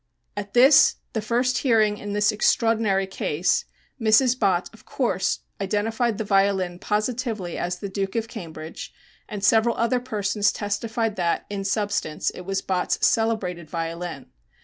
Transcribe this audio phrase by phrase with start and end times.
[0.35, 3.65] At this, the first hearing in this extraordinary case,
[4.01, 4.33] Mrs.
[4.39, 8.95] Bott, of course, identified the violin positively as "The Duke of Cambridge,"
[9.29, 14.25] and several other persons testified that, in substance, it was Bott's celebrated violin.